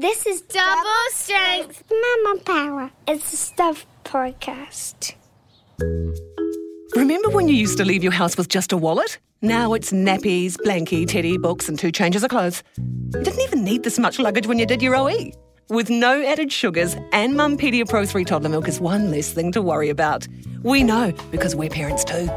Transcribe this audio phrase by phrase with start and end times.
[0.00, 2.90] This is Double Strength Mama Power.
[3.08, 5.14] It's a Stuff podcast.
[6.94, 9.18] Remember when you used to leave your house with just a wallet?
[9.42, 12.62] Now it's nappies, blankie, teddy, books, and two changes of clothes.
[12.76, 15.32] You didn't even need this much luggage when you did your OE.
[15.68, 19.60] With no added sugars Anmum Pedia Pro 3 toddler milk is one less thing to
[19.60, 20.28] worry about.
[20.62, 22.30] We know because we're parents too.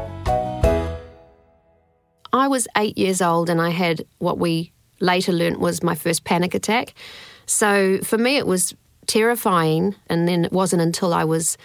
[2.32, 6.24] I was eight years old and I had what we later learnt was my first
[6.24, 6.94] panic attack.
[7.46, 8.74] So for me, it was
[9.06, 9.94] terrifying.
[10.08, 11.56] And then it wasn't until I was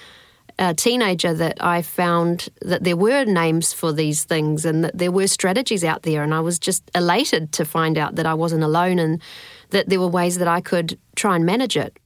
[0.60, 5.12] a teenager that I found that there were names for these things and that there
[5.12, 6.24] were strategies out there.
[6.24, 9.22] And I was just elated to find out that I wasn't alone and
[9.70, 11.98] that there were ways that I could try and manage it.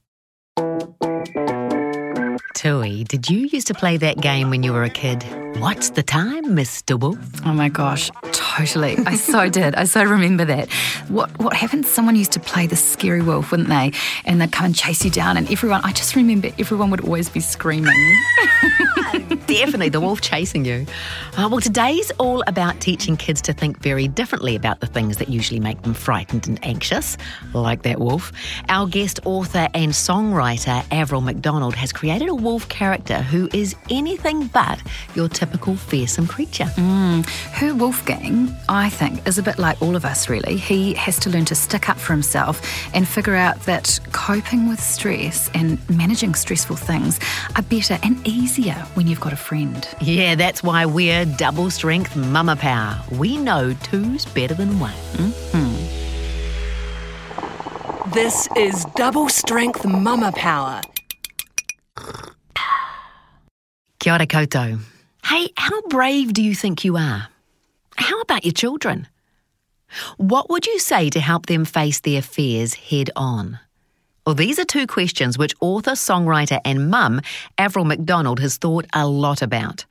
[2.54, 5.24] Tui, did you used to play that game when you were a kid?
[5.58, 7.00] What's the time, Mr.
[7.00, 7.18] Wolf?
[7.44, 8.10] Oh my gosh,
[8.56, 8.96] totally.
[9.06, 9.74] I so did.
[9.74, 10.70] I so remember that.
[11.08, 11.86] What what happened?
[11.86, 13.92] Someone used to play the scary wolf, wouldn't they?
[14.24, 15.80] And they'd come and chase you down, and everyone.
[15.84, 18.16] I just remember everyone would always be screaming.
[19.46, 20.86] Definitely the wolf chasing you.
[21.36, 25.28] Uh, well, today's all about teaching kids to think very differently about the things that
[25.28, 27.16] usually make them frightened and anxious,
[27.52, 28.32] like that wolf.
[28.68, 34.46] Our guest author and songwriter Avril McDonald has created a wolf character who is anything
[34.46, 34.80] but
[35.14, 36.70] your typical fearsome creature.
[36.76, 37.28] Mm.
[37.52, 37.74] Her
[38.42, 40.56] Wolfgang, I think, is a bit like all of us, really.
[40.56, 42.60] He has to learn to stick up for himself
[42.94, 47.18] and figure out that coping with stress and managing stressful things
[47.56, 49.86] are better and easier when you've got a friend.
[50.00, 53.00] Yeah, that's why we're double strength mama power.
[53.12, 54.92] We know two's better than one.
[55.14, 56.00] Mm-hmm.
[58.12, 60.80] This is double strength mama power.
[64.00, 64.80] Kia ora koutou.
[65.24, 67.31] Hey, how brave do you think you are?
[67.96, 69.08] How about your children?
[70.16, 73.58] What would you say to help them face their fears head on?
[74.24, 77.20] Well, these are two questions which author, songwriter, and mum
[77.58, 79.84] Avril McDonald has thought a lot about.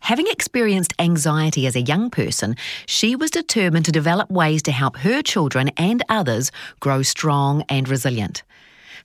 [0.00, 4.96] Having experienced anxiety as a young person, she was determined to develop ways to help
[4.96, 8.42] her children and others grow strong and resilient.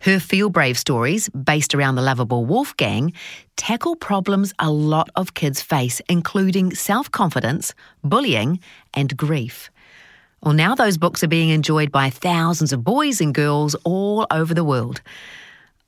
[0.02, 3.14] Her Feel Brave stories, based around the lovable Wolfgang,
[3.56, 8.60] tackle problems a lot of kids face, including self confidence, bullying,
[8.94, 9.70] and grief.
[10.44, 14.54] Well, now those books are being enjoyed by thousands of boys and girls all over
[14.54, 15.02] the world.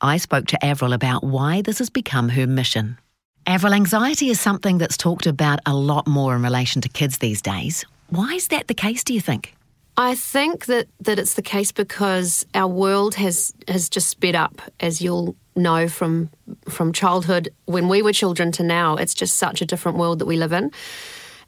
[0.02, 2.98] I spoke to Avril about why this has become her mission.
[3.46, 7.42] Avril, anxiety is something that's talked about a lot more in relation to kids these
[7.42, 7.86] days.
[8.10, 9.56] Why is that the case, do you think?
[10.00, 14.62] I think that, that it's the case because our world has has just sped up,
[14.80, 16.30] as you'll know from
[16.70, 18.96] from childhood when we were children to now.
[18.96, 20.72] It's just such a different world that we live in,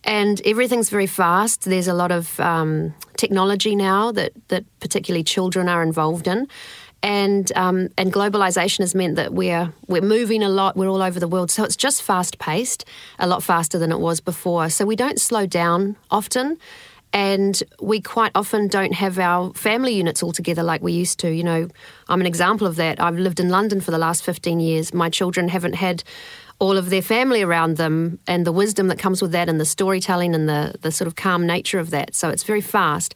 [0.04, 1.62] and everything's very fast.
[1.62, 6.50] There's a lot of um, technology now that that particularly children are involved in.
[7.04, 10.76] And um, and globalization has meant that we're we're moving a lot.
[10.76, 12.84] We're all over the world, so it's just fast paced,
[13.18, 14.70] a lot faster than it was before.
[14.70, 16.58] So we don't slow down often
[17.14, 21.30] and we quite often don't have our family units all together like we used to.
[21.30, 21.68] You know,
[22.08, 23.02] I'm an example of that.
[23.02, 24.94] I've lived in London for the last 15 years.
[24.94, 26.04] My children haven't had
[26.60, 29.66] all of their family around them and the wisdom that comes with that and the
[29.66, 32.16] storytelling and the, the sort of calm nature of that.
[32.16, 33.16] So it's very fast.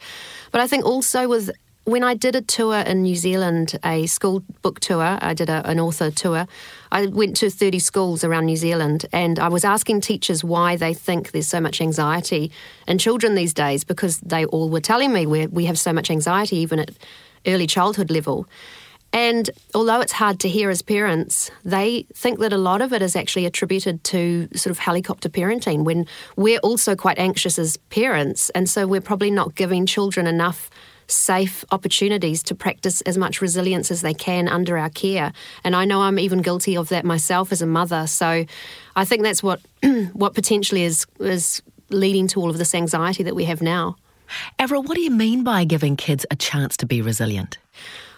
[0.51, 1.51] But I think also with
[1.85, 5.67] when I did a tour in New Zealand, a school book tour, I did a,
[5.69, 6.47] an author tour.
[6.91, 10.95] I went to 30 schools around New Zealand and I was asking teachers why they
[10.95, 12.51] think there's so much anxiety
[12.87, 16.09] in children these days because they all were telling me we we have so much
[16.09, 16.91] anxiety even at
[17.45, 18.47] early childhood level.
[19.13, 23.01] And although it's hard to hear as parents, they think that a lot of it
[23.01, 28.49] is actually attributed to sort of helicopter parenting when we're also quite anxious as parents.
[28.49, 30.69] And so we're probably not giving children enough
[31.07, 35.31] safe opportunities to practice as much resilience as they can under our care.
[35.63, 38.07] And I know I'm even guilty of that myself as a mother.
[38.07, 38.45] So
[38.95, 39.61] I think that's what
[40.13, 43.95] what potentially is is leading to all of this anxiety that we have now.
[44.57, 47.57] Avril, what do you mean by giving kids a chance to be resilient?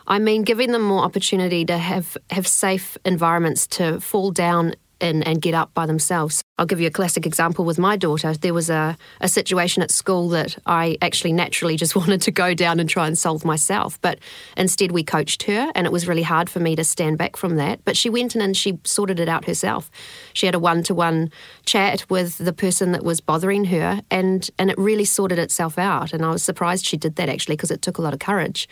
[0.07, 5.23] I mean giving them more opportunity to have have safe environments to fall down in
[5.23, 6.43] and get up by themselves.
[6.57, 8.33] I'll give you a classic example with my daughter.
[8.33, 12.53] There was a, a situation at school that I actually naturally just wanted to go
[12.53, 13.99] down and try and solve myself.
[14.01, 14.19] But
[14.55, 17.57] instead, we coached her, and it was really hard for me to stand back from
[17.57, 17.83] that.
[17.85, 19.89] But she went in and she sorted it out herself.
[20.33, 21.31] She had a one to one
[21.65, 26.13] chat with the person that was bothering her, and, and it really sorted itself out.
[26.13, 28.67] And I was surprised she did that actually because it took a lot of courage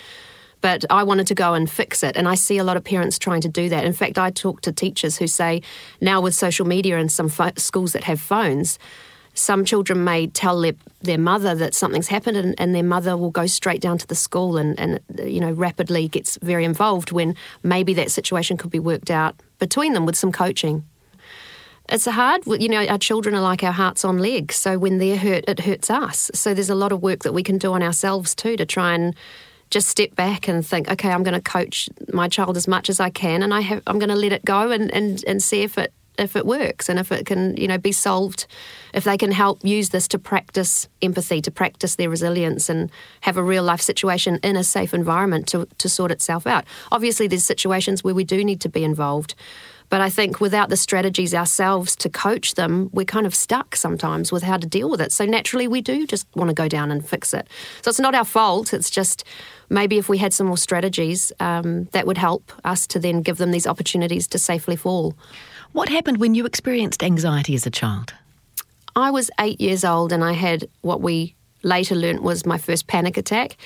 [0.65, 2.17] but I wanted to go and fix it.
[2.17, 3.85] And I see a lot of parents trying to do that.
[3.85, 5.61] In fact, I talk to teachers who say
[6.01, 8.79] now with social media and some fo- schools that have phones,
[9.35, 10.73] some children may tell their,
[11.03, 14.15] their mother that something's happened and, and their mother will go straight down to the
[14.15, 18.79] school and, and you know rapidly gets very involved when maybe that situation could be
[18.79, 20.83] worked out between them with some coaching
[21.89, 25.17] it's hard you know our children are like our hearts on legs so when they're
[25.17, 27.83] hurt it hurts us so there's a lot of work that we can do on
[27.83, 29.13] ourselves too to try and
[29.75, 33.01] just step back and think okay i'm going to coach my child as much as
[33.01, 35.63] i can and i have i'm going to let it go and, and, and see
[35.63, 38.47] if it if it works and if it can, you know, be solved,
[38.93, 42.89] if they can help use this to practice empathy, to practice their resilience and
[43.19, 46.63] have a real life situation in a safe environment to, to sort itself out.
[46.89, 49.35] Obviously, there's situations where we do need to be involved.
[49.89, 54.31] But I think without the strategies ourselves to coach them, we're kind of stuck sometimes
[54.31, 55.11] with how to deal with it.
[55.11, 57.47] So naturally, we do just want to go down and fix it.
[57.83, 58.73] So it's not our fault.
[58.73, 59.23] It's just
[59.69, 63.37] maybe if we had some more strategies, um, that would help us to then give
[63.37, 65.13] them these opportunities to safely fall.
[65.71, 68.13] What happened when you experienced anxiety as a child?
[68.95, 72.87] I was eight years old and I had what we later learnt was my first
[72.87, 73.57] panic attack.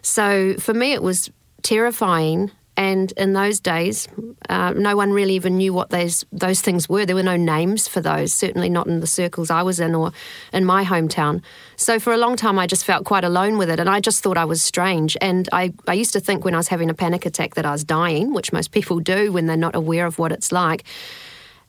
[0.00, 1.30] So for me, it was
[1.62, 2.50] terrifying.
[2.78, 4.06] And in those days,
[4.48, 7.04] uh, no one really even knew what those those things were.
[7.04, 10.12] There were no names for those, certainly not in the circles I was in or
[10.52, 11.42] in my hometown.
[11.74, 14.22] So for a long time, I just felt quite alone with it, and I just
[14.22, 15.16] thought I was strange.
[15.20, 17.72] And I, I used to think when I was having a panic attack that I
[17.72, 20.84] was dying, which most people do when they're not aware of what it's like.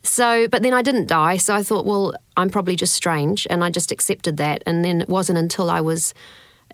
[0.03, 1.37] So, but then I didn't die.
[1.37, 3.47] So I thought, well, I'm probably just strange.
[3.49, 4.61] And I just accepted that.
[4.67, 6.13] And then it wasn't until I was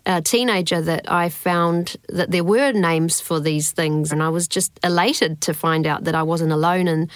[0.06, 4.12] a teenager that I found that there were names for these things.
[4.12, 7.10] And I was just elated to find out that I wasn't alone and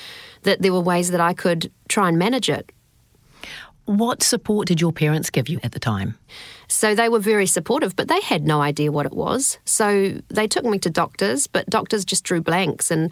[0.44, 2.72] that there were ways that I could try and manage it.
[3.86, 6.18] What support did your parents give you at the time?
[6.68, 9.58] So they were very supportive, but they had no idea what it was.
[9.66, 13.12] So they took me to doctors, but doctors just drew blanks and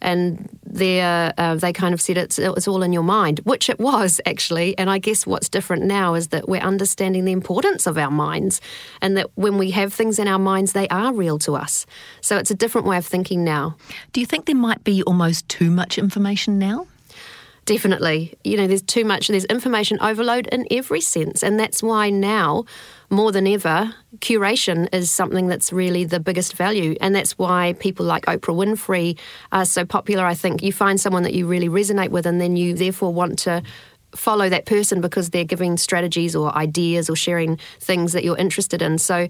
[0.00, 3.78] and they uh, they kind of said it's it's all in your mind, which it
[3.78, 4.76] was actually.
[4.78, 8.60] And I guess what's different now is that we're understanding the importance of our minds,
[9.00, 11.86] and that when we have things in our minds, they are real to us.
[12.20, 13.76] So it's a different way of thinking now.
[14.12, 16.86] Do you think there might be almost too much information now?
[17.66, 18.34] Definitely.
[18.42, 21.44] You know, there's too much, there's information overload in every sense.
[21.44, 22.64] And that's why now,
[23.10, 26.94] more than ever, curation is something that's really the biggest value.
[27.00, 29.18] And that's why people like Oprah Winfrey
[29.50, 30.24] are so popular.
[30.24, 33.38] I think you find someone that you really resonate with, and then you therefore want
[33.40, 33.62] to
[34.14, 38.80] follow that person because they're giving strategies or ideas or sharing things that you're interested
[38.80, 38.98] in.
[38.98, 39.28] So,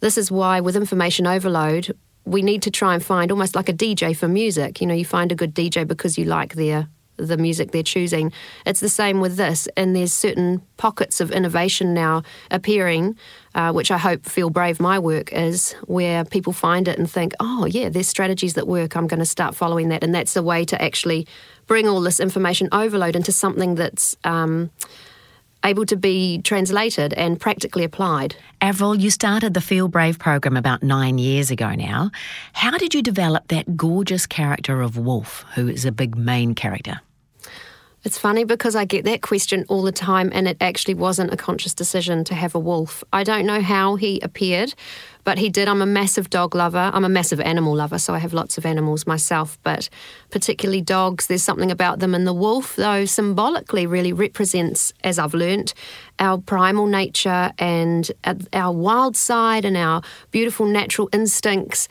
[0.00, 1.92] this is why, with information overload,
[2.24, 4.80] we need to try and find almost like a DJ for music.
[4.80, 6.88] You know, you find a good DJ because you like their
[7.18, 8.32] the music they're choosing.
[8.64, 13.16] It's the same with this, and there's certain pockets of innovation now appearing,
[13.54, 17.34] uh, which I hope Feel Brave, my work, is where people find it and think,
[17.40, 18.96] oh, yeah, there's strategies that work.
[18.96, 20.02] I'm going to start following that.
[20.02, 21.26] And that's a way to actually
[21.66, 24.16] bring all this information overload into something that's.
[24.24, 24.70] Um,
[25.64, 28.36] able to be translated and practically applied.
[28.60, 32.10] Avril, you started the Feel Brave program about nine years ago now.
[32.52, 37.00] How did you develop that gorgeous character of Wolf, who is a big main character?
[38.04, 41.36] It's funny because I get that question all the time, and it actually wasn't a
[41.36, 43.02] conscious decision to have a wolf.
[43.12, 44.72] I don't know how he appeared,
[45.24, 45.66] but he did.
[45.66, 46.90] I'm a massive dog lover.
[46.94, 49.88] I'm a massive animal lover, so I have lots of animals myself, but
[50.30, 51.26] particularly dogs.
[51.26, 52.14] There's something about them.
[52.14, 55.74] And the wolf, though, symbolically really represents, as I've learnt,
[56.20, 58.10] our primal nature and
[58.52, 61.88] our wild side and our beautiful natural instincts.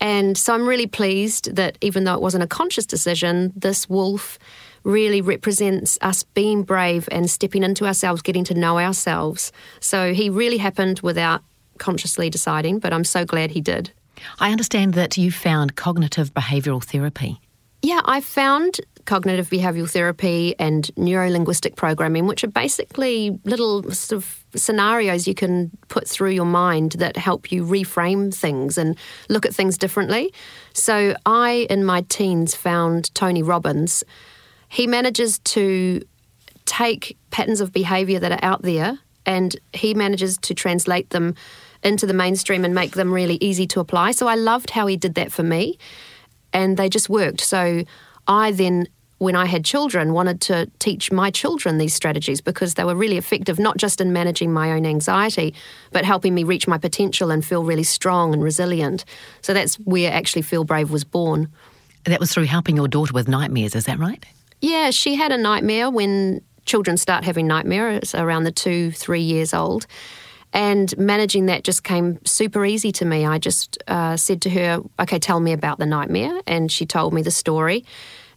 [0.00, 4.38] And so I'm really pleased that even though it wasn't a conscious decision, this wolf
[4.84, 9.52] really represents us being brave and stepping into ourselves, getting to know ourselves.
[9.80, 11.42] So he really happened without
[11.78, 13.92] consciously deciding, but I'm so glad he did.
[14.38, 17.40] I understand that you found cognitive behavioural therapy.
[17.82, 24.22] Yeah, I found cognitive behavioural therapy and neuro linguistic programming, which are basically little sort
[24.22, 28.96] of scenarios you can put through your mind that help you reframe things and
[29.30, 30.32] look at things differently.
[30.74, 34.04] So I, in my teens, found Tony Robbins
[34.70, 36.00] he manages to
[36.64, 41.34] take patterns of behavior that are out there and he manages to translate them
[41.82, 44.12] into the mainstream and make them really easy to apply.
[44.12, 45.76] So I loved how he did that for me
[46.52, 47.40] and they just worked.
[47.40, 47.84] So
[48.28, 48.86] I then
[49.18, 53.18] when I had children, wanted to teach my children these strategies because they were really
[53.18, 55.52] effective, not just in managing my own anxiety,
[55.90, 59.04] but helping me reach my potential and feel really strong and resilient.
[59.42, 61.48] So that's where actually Feel Brave was born.
[62.04, 64.24] That was through helping your daughter with nightmares, is that right?
[64.60, 69.54] Yeah, she had a nightmare when children start having nightmares around the two, three years
[69.54, 69.86] old.
[70.52, 73.24] And managing that just came super easy to me.
[73.24, 76.40] I just uh, said to her, okay, tell me about the nightmare.
[76.46, 77.84] And she told me the story.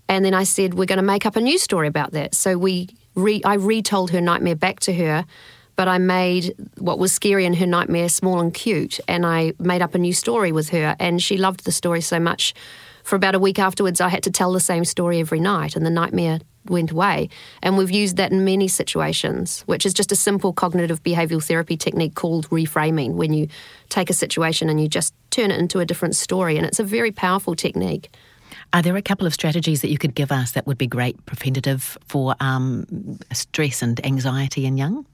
[0.07, 2.35] And then I said, we're going to make up a new story about that.
[2.35, 5.25] So we re- I retold her nightmare back to her,
[5.75, 9.81] but I made what was scary in her nightmare small and cute, and I made
[9.81, 12.53] up a new story with her, and she loved the story so much.
[13.03, 15.85] For about a week afterwards, I had to tell the same story every night, and
[15.85, 17.29] the nightmare went away.
[17.61, 21.75] And we've used that in many situations, which is just a simple cognitive behavioral therapy
[21.75, 23.49] technique called reframing, when you
[23.89, 26.57] take a situation and you just turn it into a different story.
[26.57, 28.09] And it's a very powerful technique.
[28.71, 31.23] Are there a couple of strategies that you could give us that would be great
[31.25, 35.05] preventative for um, stress and anxiety in young?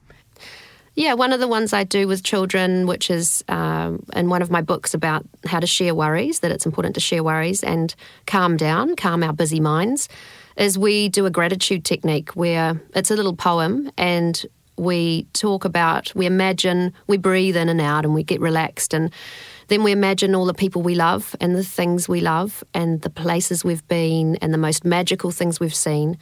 [1.00, 4.50] Yeah, one of the ones I do with children, which is um, in one of
[4.50, 7.94] my books about how to share worries, that it's important to share worries and
[8.26, 10.10] calm down, calm our busy minds,
[10.58, 14.44] is we do a gratitude technique where it's a little poem and
[14.76, 19.10] we talk about, we imagine, we breathe in and out and we get relaxed and
[19.68, 23.08] then we imagine all the people we love and the things we love and the
[23.08, 26.18] places we've been and the most magical things we've seen.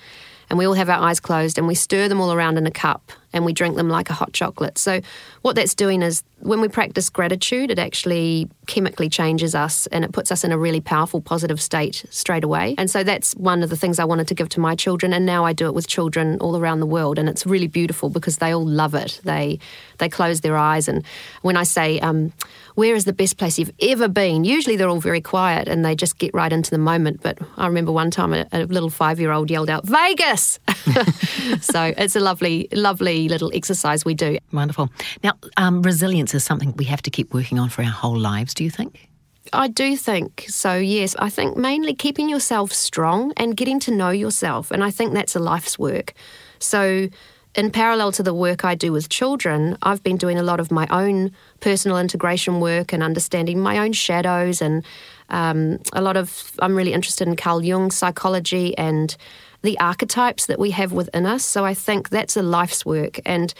[0.50, 2.70] And we all have our eyes closed and we stir them all around in a
[2.70, 4.78] cup and we drink them like a hot chocolate.
[4.78, 5.00] So,
[5.42, 10.12] what that's doing is when we practice gratitude, it actually chemically changes us and it
[10.12, 12.74] puts us in a really powerful, positive state straight away.
[12.78, 15.12] And so, that's one of the things I wanted to give to my children.
[15.12, 17.18] And now I do it with children all around the world.
[17.18, 19.20] And it's really beautiful because they all love it.
[19.24, 19.58] They,
[19.98, 20.88] they close their eyes.
[20.88, 21.04] And
[21.42, 22.32] when I say, um,
[22.78, 24.44] where is the best place you've ever been?
[24.44, 27.20] Usually they're all very quiet and they just get right into the moment.
[27.22, 30.60] But I remember one time a, a little five year old yelled out, Vegas!
[31.60, 34.38] so it's a lovely, lovely little exercise we do.
[34.52, 34.90] Wonderful.
[35.24, 38.54] Now, um, resilience is something we have to keep working on for our whole lives,
[38.54, 39.08] do you think?
[39.52, 41.16] I do think so, yes.
[41.18, 44.70] I think mainly keeping yourself strong and getting to know yourself.
[44.70, 46.12] And I think that's a life's work.
[46.58, 47.08] So,
[47.54, 50.70] in parallel to the work I do with children, I've been doing a lot of
[50.70, 54.60] my own personal integration work and understanding my own shadows.
[54.62, 54.84] And
[55.30, 59.16] um, a lot of, I'm really interested in Carl Jung's psychology and
[59.68, 61.44] the archetypes that we have within us.
[61.44, 63.20] So I think that's a life's work.
[63.26, 63.52] And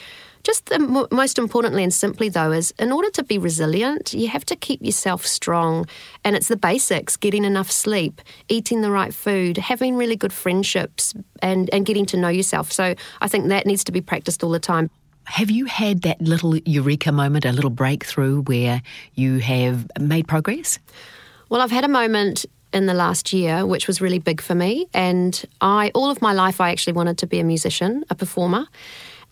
[0.43, 0.79] just the
[1.11, 4.81] most importantly and simply, though, is in order to be resilient, you have to keep
[4.83, 5.87] yourself strong.
[6.25, 11.12] And it's the basics getting enough sleep, eating the right food, having really good friendships,
[11.43, 12.73] and, and getting to know yourself.
[12.73, 14.88] So I think that needs to be practiced all the time.
[15.25, 18.81] Have you had that little eureka moment, a little breakthrough where
[19.12, 20.79] you have made progress?
[21.50, 24.87] Well, I've had a moment in the last year, which was really big for me.
[24.93, 28.67] And I, all of my life, I actually wanted to be a musician, a performer.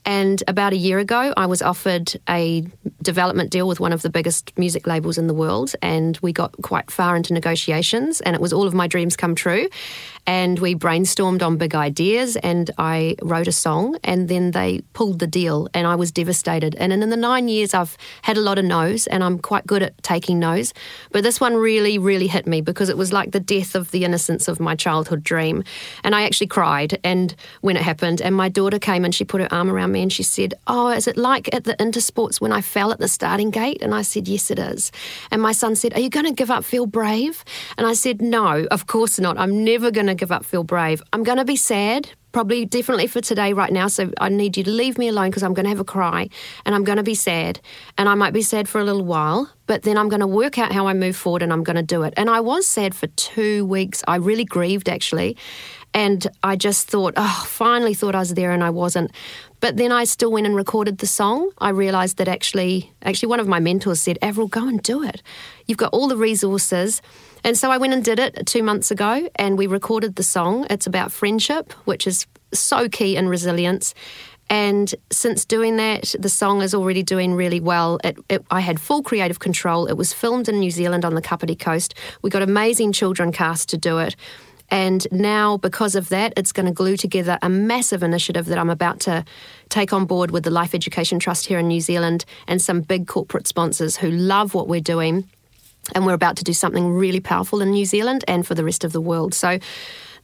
[0.06, 2.64] And about a year ago, I was offered a
[3.02, 5.74] development deal with one of the biggest music labels in the world.
[5.82, 9.34] And we got quite far into negotiations, and it was all of my dreams come
[9.34, 9.68] true.
[10.26, 15.18] And we brainstormed on big ideas, and I wrote a song, and then they pulled
[15.18, 16.74] the deal, and I was devastated.
[16.76, 19.82] And in the nine years, I've had a lot of no's, and I'm quite good
[19.82, 20.74] at taking no's.
[21.12, 24.04] But this one really, really hit me because it was like the death of the
[24.04, 25.64] innocence of my childhood dream.
[26.04, 29.40] And I actually cried and when it happened, and my daughter came and she put
[29.40, 32.52] her arm around me and she said, Oh, is it like at the Intersports when
[32.52, 33.80] I fell at the starting gate?
[33.80, 34.90] And I said, Yes, it is.
[35.30, 37.44] And my son said, Are you going to give up Feel Brave?
[37.78, 39.38] And I said, No, of course not.
[39.38, 41.02] I'm never going to give up Feel Brave.
[41.12, 43.88] I'm going to be sad, probably definitely for today right now.
[43.88, 46.28] So I need you to leave me alone because I'm going to have a cry
[46.64, 47.60] and I'm going to be sad.
[47.98, 50.58] And I might be sad for a little while, but then I'm going to work
[50.58, 52.14] out how I move forward and I'm going to do it.
[52.16, 54.02] And I was sad for two weeks.
[54.08, 55.36] I really grieved actually.
[55.96, 59.12] And I just thought, oh, finally thought I was there and I wasn't.
[59.60, 61.50] But then I still went and recorded the song.
[61.56, 65.22] I realised that actually, actually one of my mentors said, Avril, go and do it.
[65.64, 67.00] You've got all the resources.
[67.44, 70.66] And so I went and did it two months ago and we recorded the song.
[70.68, 73.94] It's about friendship, which is so key in resilience.
[74.50, 77.98] And since doing that, the song is already doing really well.
[78.04, 79.86] It, it, I had full creative control.
[79.86, 81.94] It was filmed in New Zealand on the Kapiti Coast.
[82.20, 84.14] We got amazing children cast to do it.
[84.70, 88.70] And now, because of that, it's going to glue together a massive initiative that I'm
[88.70, 89.24] about to
[89.68, 93.06] take on board with the Life Education Trust here in New Zealand and some big
[93.06, 95.28] corporate sponsors who love what we're doing.
[95.94, 98.82] And we're about to do something really powerful in New Zealand and for the rest
[98.82, 99.34] of the world.
[99.34, 99.58] So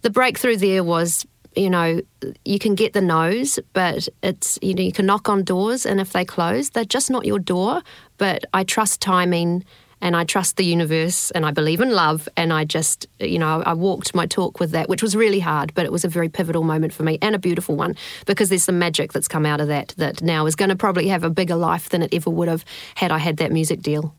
[0.02, 2.00] the breakthrough there was you know,
[2.44, 6.00] you can get the no's, but it's, you know, you can knock on doors and
[6.00, 7.82] if they close, they're just not your door.
[8.18, 9.64] But I trust timing
[10.02, 12.28] and I trust the universe and I believe in love.
[12.36, 15.72] And I just, you know, I walked my talk with that, which was really hard,
[15.74, 18.64] but it was a very pivotal moment for me and a beautiful one because there's
[18.64, 21.30] some magic that's come out of that that now is going to probably have a
[21.30, 22.64] bigger life than it ever would have
[22.96, 24.14] had I had that music deal.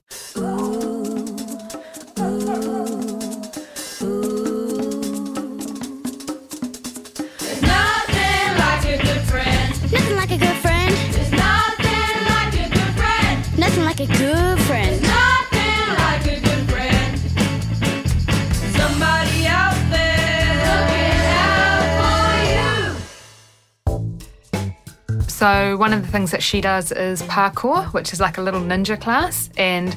[25.44, 28.62] So, one of the things that she does is parkour, which is like a little
[28.62, 29.50] ninja class.
[29.58, 29.94] And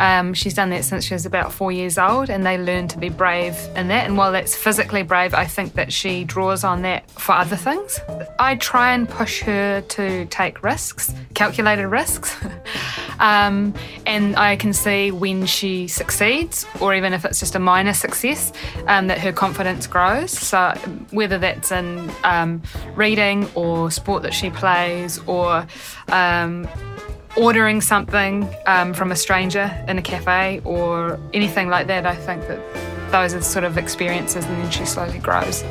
[0.00, 2.98] um, she's done that since she was about four years old, and they learn to
[2.98, 4.06] be brave in that.
[4.06, 8.00] And while that's physically brave, I think that she draws on that for other things.
[8.40, 12.36] I try and push her to take risks, calculated risks.
[13.20, 13.74] um,
[14.06, 18.52] and I can see when she succeeds, or even if it's just a minor success,
[18.86, 20.30] um, that her confidence grows.
[20.30, 20.70] So,
[21.10, 22.62] whether that's in um,
[22.94, 24.87] reading or sport that she plays,
[25.26, 25.66] or
[26.08, 26.68] um,
[27.36, 32.46] ordering something um, from a stranger in a cafe or anything like that, I think
[32.48, 32.60] that
[33.10, 35.62] those are sort of experiences and then she slowly grows.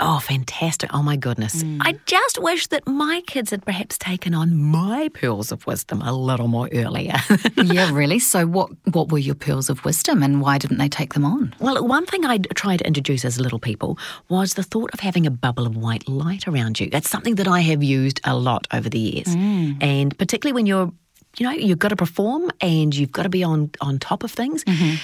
[0.00, 0.90] Oh, fantastic.
[0.94, 1.62] Oh, my goodness.
[1.62, 1.78] Mm.
[1.80, 6.12] I just wish that my kids had perhaps taken on my pearls of wisdom a
[6.12, 7.16] little more earlier.
[7.56, 8.18] yeah, really.
[8.18, 11.54] So, what what were your pearls of wisdom, and why didn't they take them on?
[11.58, 15.26] well, one thing I tried to introduce as little people was the thought of having
[15.26, 16.90] a bubble of white light around you.
[16.90, 19.28] That's something that I have used a lot over the years.
[19.28, 19.82] Mm.
[19.82, 20.92] And particularly when you're,
[21.38, 24.30] you know, you've got to perform and you've got to be on, on top of
[24.30, 24.64] things.
[24.64, 24.96] Mm-hmm.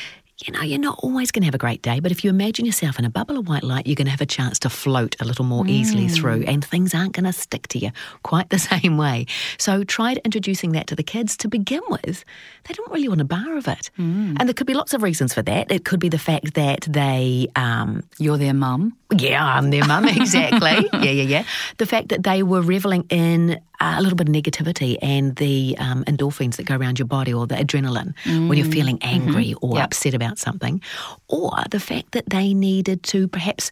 [0.42, 2.66] You know, you're not always going to have a great day, but if you imagine
[2.66, 5.14] yourself in a bubble of white light, you're going to have a chance to float
[5.20, 7.92] a little more easily through, and things aren't going to stick to you
[8.24, 9.26] quite the same way.
[9.58, 12.24] So, tried introducing that to the kids to begin with.
[12.64, 13.90] They don't really want a bar of it.
[13.96, 15.70] And there could be lots of reasons for that.
[15.70, 18.96] It could be the fact that they, um, You're their mum.
[19.16, 20.88] yeah, I'm their mum, exactly.
[20.94, 21.44] yeah, yeah, yeah.
[21.78, 25.76] The fact that they were reveling in Uh, a little bit of negativity and the
[25.78, 28.14] um, endorphins that go around your body or the adrenaline
[28.48, 29.16] when you're feeling mm-hmm.
[29.16, 29.84] angry or Yep.
[29.84, 30.80] upset about something,
[31.28, 33.70] or the fact that they needed to perhaps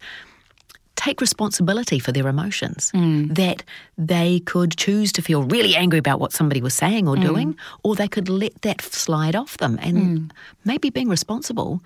[0.97, 2.92] take responsibility for their emotions.
[2.95, 3.35] Mm.
[3.35, 3.64] That
[3.97, 7.23] they could choose to feel really angry about what somebody was saying or mm.
[7.23, 9.78] doing, or they could let that slide off them.
[9.81, 10.31] And mm.
[10.64, 11.81] maybe being responsible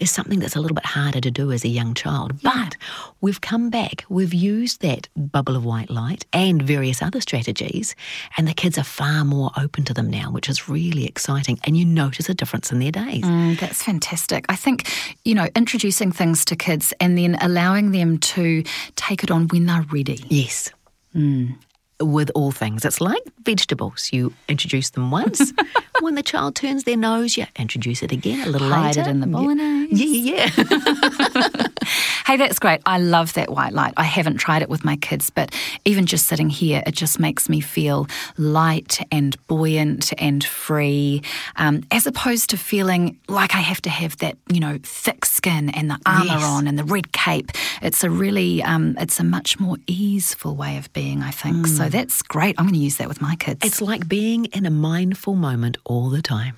[0.00, 2.42] is something that's a little bit harder to do as a young child.
[2.42, 2.76] But
[3.20, 7.94] we've come back, we've used that bubble of white light and various other strategies,
[8.36, 11.58] and the kids are far more open to them now, which is really exciting.
[11.64, 13.24] And you notice a difference in their days.
[13.24, 14.46] Mm, that's fantastic.
[14.48, 14.88] I think,
[15.24, 18.64] you know, introducing things to kids and then allowing them to
[18.96, 20.24] take it on when they're ready.
[20.28, 20.70] Yes.
[22.00, 24.10] With all things, it's like vegetables.
[24.12, 25.52] You introduce them once.
[26.00, 29.00] when the child turns their nose, you introduce it again a little Hide later.
[29.02, 29.94] it in the bolognese.
[29.94, 30.68] Yeah, yeah,
[31.46, 31.66] yeah.
[32.26, 32.80] Hey, that's great.
[32.86, 33.94] I love that white light.
[33.96, 35.52] I haven't tried it with my kids, but
[35.84, 41.22] even just sitting here, it just makes me feel light and buoyant and free,
[41.56, 45.70] um, as opposed to feeling like I have to have that, you know, thick skin
[45.70, 46.42] and the armour Yes.
[46.44, 47.50] on and the red cape.
[47.82, 51.66] It's a really, um, it's a much more easeful way of being, I think.
[51.66, 52.54] So that's great.
[52.58, 53.64] I'm going to use that with my kids.
[53.64, 56.54] It's like being in a mindful moment all the time.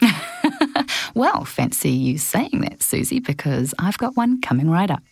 [1.15, 5.03] well, fancy you saying that, Susie, because I've got one coming right up.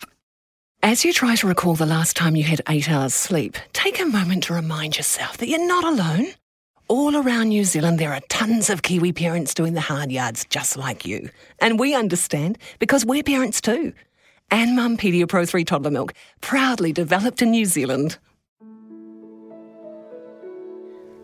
[0.83, 4.05] As you try to recall the last time you had eight hours sleep, take a
[4.05, 6.29] moment to remind yourself that you're not alone.
[6.87, 10.77] All around New Zealand, there are tons of Kiwi parents doing the hard yards just
[10.77, 11.29] like you.
[11.59, 13.93] And we understand because we're parents too.
[14.49, 18.17] Anmum Pedia Pro 3 toddler milk, proudly developed in New Zealand.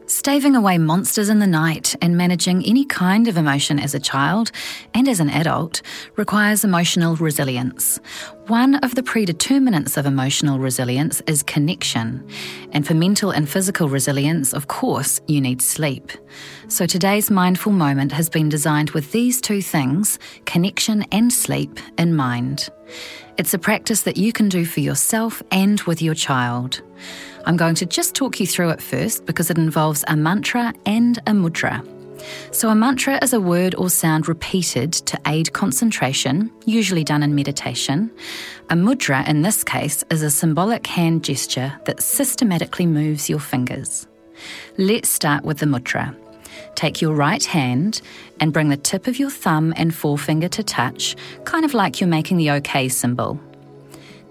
[0.05, 4.51] Staving away monsters in the night and managing any kind of emotion as a child
[4.93, 5.81] and as an adult
[6.15, 7.99] requires emotional resilience.
[8.47, 12.25] One of the predeterminants of emotional resilience is connection.
[12.71, 16.13] And for mental and physical resilience, of course, you need sleep.
[16.69, 22.15] So today's mindful moment has been designed with these two things, connection and sleep, in
[22.15, 22.69] mind.
[23.37, 26.81] It's a practice that you can do for yourself and with your child.
[27.45, 31.17] I'm going to just talk you through it first because it involves a mantra and
[31.27, 31.96] a mudra.
[32.51, 37.35] So, a mantra is a word or sound repeated to aid concentration, usually done in
[37.35, 38.11] meditation.
[38.69, 44.07] A mudra, in this case, is a symbolic hand gesture that systematically moves your fingers.
[44.77, 46.15] Let's start with the mudra.
[46.75, 48.01] Take your right hand
[48.39, 52.07] and bring the tip of your thumb and forefinger to touch, kind of like you're
[52.07, 53.39] making the OK symbol.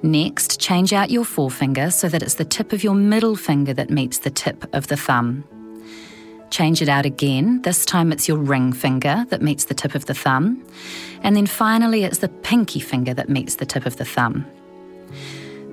[0.03, 3.91] Next, change out your forefinger so that it's the tip of your middle finger that
[3.91, 5.45] meets the tip of the thumb.
[6.51, 7.63] Change it out again.
[7.63, 10.65] This time it's your ring finger that meets the tip of the thumb.
[11.23, 14.47] And then finally, it's the pinky finger that meets the tip of the thumb.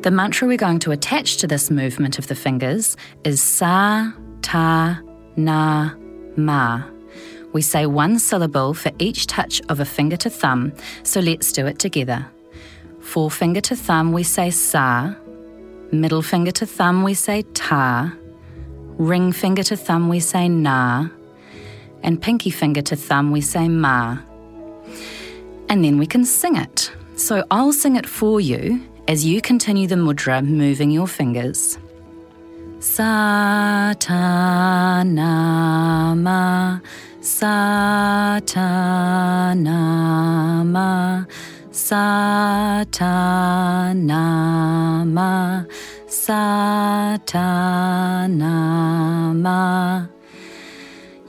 [0.01, 4.99] The mantra we're going to attach to this movement of the fingers is Sa, Ta,
[5.37, 5.91] Na,
[6.35, 6.83] Ma.
[7.53, 11.67] We say one syllable for each touch of a finger to thumb, so let's do
[11.67, 12.25] it together.
[12.99, 15.13] Forefinger to thumb, we say Sa.
[15.91, 18.13] Middle finger to thumb, we say Ta.
[18.97, 21.07] Ring finger to thumb, we say Na.
[22.03, 24.19] And pinky finger to thumb, we say Ma.
[25.69, 26.91] And then we can sing it.
[27.15, 31.77] So I'll sing it for you as you continue the mudra moving your fingers.
[32.79, 34.03] Satanama,
[37.21, 38.07] Satanama,
[41.71, 42.83] Satanama,
[46.13, 47.27] Satanama.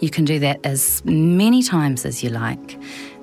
[0.01, 2.79] You can do that as many times as you like.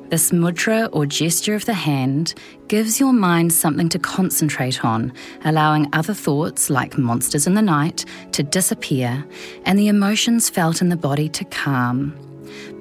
[0.09, 2.33] This mudra or gesture of the hand
[2.67, 5.13] gives your mind something to concentrate on,
[5.45, 9.23] allowing other thoughts like monsters in the night to disappear
[9.63, 12.30] and the emotions felt in the body to calm.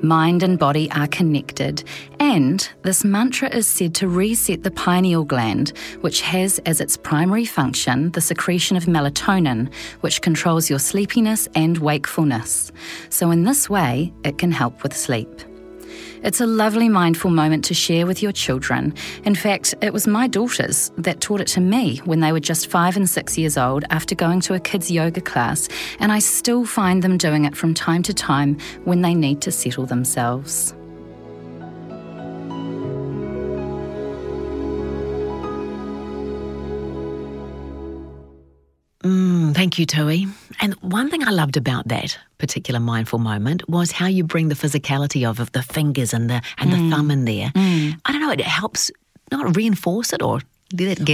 [0.03, 1.85] Mind and body are connected,
[2.19, 7.45] and this mantra is said to reset the pineal gland, which has as its primary
[7.45, 12.73] function the secretion of melatonin, which controls your sleepiness and wakefulness.
[13.11, 15.50] So, in this way, it can help with sleep.
[16.23, 18.95] It's a lovely mindful moment to share with your children.
[19.25, 22.67] In fact, it was my daughters that taught it to me when they were just
[22.67, 26.67] five and six years old after going to a kids' yoga class, and I still
[26.67, 30.75] find them doing it from time to time when they need to settle themselves.
[39.05, 40.27] Mm, thank you, Tui.
[40.61, 44.55] And one thing I loved about that particular mindful moment was how you bring the
[44.55, 47.51] physicality of, of the fingers and the and the thumb in there.
[48.05, 48.91] I don't know, it helps
[49.33, 50.43] not reinforce it or let it get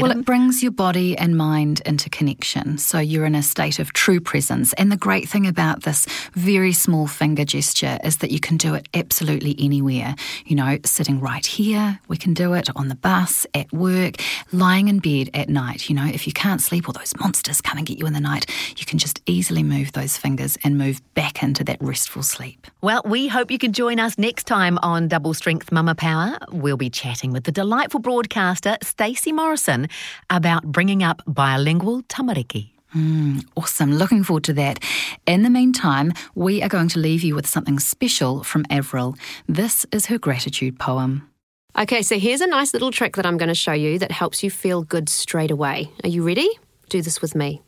[0.02, 2.78] Well, it brings your body and mind into connection.
[2.78, 4.72] So you're in a state of true presence.
[4.74, 8.74] And the great thing about this very small finger gesture is that you can do
[8.74, 10.14] it absolutely anywhere.
[10.44, 14.16] You know, sitting right here, we can do it on the bus, at work,
[14.52, 15.88] lying in bed at night.
[15.88, 18.20] You know, if you can't sleep or those monsters come and get you in the
[18.20, 22.66] night, you can just easily move those fingers and move back into that restful sleep.
[22.82, 26.38] Well, we hope you can join us next time on Double Strength Mama Power.
[26.52, 29.88] We'll be chatting with the delightful broadcaster Stacey Morrison
[30.28, 32.70] about bringing up bilingual tamariki.
[32.88, 33.92] Hmm, awesome.
[33.92, 34.82] Looking forward to that.
[35.24, 39.14] In the meantime, we are going to leave you with something special from Avril.
[39.46, 41.30] This is her gratitude poem.
[41.78, 44.42] Okay, so here's a nice little trick that I'm going to show you that helps
[44.42, 45.90] you feel good straight away.
[46.02, 46.48] Are you ready?
[46.88, 47.62] Do this with me.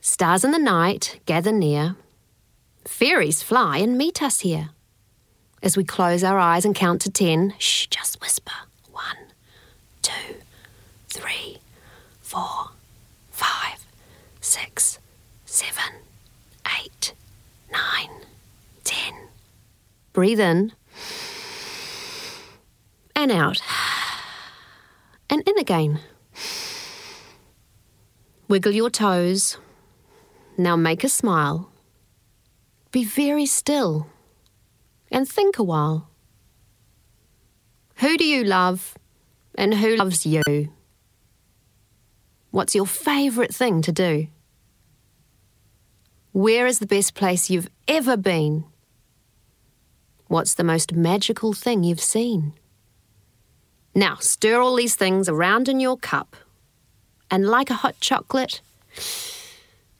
[0.00, 1.96] Stars in the night gather near.
[2.86, 4.70] Fairies fly and meet us here.
[5.60, 8.52] As we close our eyes and count to ten, shh, just whisper.
[8.92, 9.32] One,
[10.02, 10.36] two,
[11.14, 11.58] three,
[12.20, 12.70] four,
[13.30, 13.86] five,
[14.40, 14.98] six,
[15.46, 16.02] seven,
[16.80, 17.14] eight,
[17.70, 18.10] nine,
[18.82, 19.14] ten.
[20.12, 20.72] Breathe in
[23.14, 23.62] and out,
[25.30, 26.00] and in again.
[28.48, 29.56] Wiggle your toes.
[30.58, 31.70] Now make a smile.
[32.90, 34.08] Be very still
[35.12, 36.08] and think a while.
[37.98, 38.98] Who do you love
[39.54, 40.42] and who loves you?
[42.54, 44.28] What's your favourite thing to do?
[46.30, 48.62] Where is the best place you've ever been?
[50.28, 52.52] What's the most magical thing you've seen?
[53.92, 56.36] Now, stir all these things around in your cup,
[57.28, 58.60] and like a hot chocolate,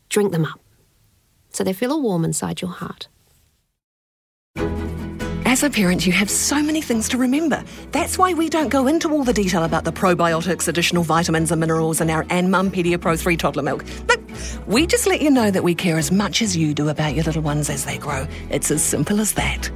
[0.08, 0.60] drink them up
[1.50, 3.08] so they feel all warm inside your heart.
[5.54, 7.62] As a parent, you have so many things to remember.
[7.92, 11.60] That's why we don't go into all the detail about the probiotics, additional vitamins and
[11.60, 13.84] minerals in our Anmum Pedia Pro 3 toddler milk.
[14.08, 14.20] But
[14.66, 17.22] we just let you know that we care as much as you do about your
[17.22, 18.26] little ones as they grow.
[18.50, 19.70] It's as simple as that.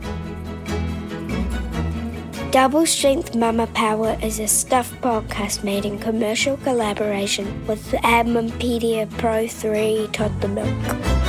[2.50, 8.50] Double Strength Mama Power is a stuffed podcast made in commercial collaboration with the Anmum
[8.58, 11.27] Pedia Pro 3 Toddler Milk.